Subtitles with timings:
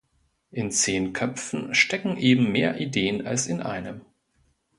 [0.49, 4.01] In zehn Köpfen stecken eben mehr Ideen als in einem.